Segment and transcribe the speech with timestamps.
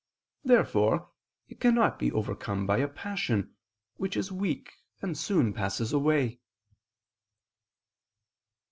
[0.43, 1.11] Therefore
[1.47, 3.53] it cannot be overcome by a passion,
[3.97, 6.39] which is weak and soon passes away.